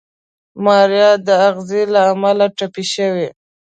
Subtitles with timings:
[0.63, 3.27] ماريا د اغزي له امله ټپي شوه.